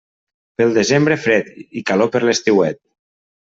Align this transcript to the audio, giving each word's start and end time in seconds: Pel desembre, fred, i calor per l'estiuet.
Pel 0.61 0.73
desembre, 0.77 1.19
fred, 1.27 1.53
i 1.83 1.87
calor 1.93 2.13
per 2.17 2.25
l'estiuet. 2.27 2.85